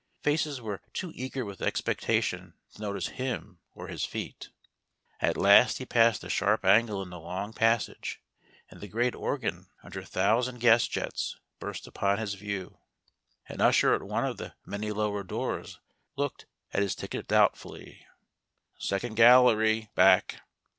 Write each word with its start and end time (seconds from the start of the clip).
Faces 0.23 0.59
were 0.59 0.81
too 0.93 1.11
eager 1.13 1.45
with 1.45 1.61
expectation 1.61 2.55
to 2.73 2.81
notice 2.81 3.09
him 3.09 3.59
or 3.75 3.87
his 3.87 4.03
feet. 4.03 4.49
At 5.19 5.37
last 5.37 5.77
he 5.77 5.85
passed 5.85 6.23
a 6.23 6.27
sharp 6.29 6.65
angle 6.65 7.03
in 7.03 7.11
the 7.11 7.19
long 7.19 7.53
pas 7.53 7.85
sage, 7.85 8.19
and 8.71 8.81
the 8.81 8.87
great 8.87 9.13
organ 9.13 9.67
under 9.83 10.01
thousand 10.01 10.59
g 10.59 10.69
a 10.69 10.73
s 10.73 10.87
jets 10.87 11.37
burst 11.59 11.85
upon 11.85 12.17
his 12.17 12.33
view. 12.33 12.79
An 13.47 13.61
usher 13.61 13.93
at 13.93 14.01
one 14.01 14.25
of 14.25 14.37
the 14.37 14.55
many 14.65 14.91
lower 14.91 15.21
doors 15.23 15.79
looked 16.15 16.47
at 16.73 16.81
his 16.81 16.95
ticket 16.95 17.27
doubtfully: 17.27 18.07
"Second 18.79 19.15
gallery— 19.17 19.91
back." 19.93 20.41